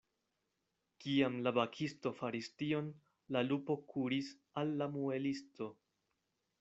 Kiam 1.03 1.35
la 1.47 1.51
bakisto 1.57 2.11
faris 2.21 2.49
tion, 2.61 2.87
la 3.37 3.45
lupo 3.51 3.77
kuris 3.93 4.33
al 4.63 4.73
la 4.81 4.89
muelisto. 4.97 5.69